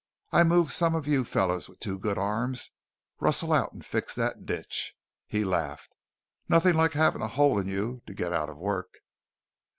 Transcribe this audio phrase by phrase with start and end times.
[0.31, 2.71] "I move some of you fellows with two good arms
[3.19, 4.95] rustle out and fix that ditch."
[5.27, 5.95] He laughed.
[6.49, 8.95] "Nothing like having a hole in you to get out of work."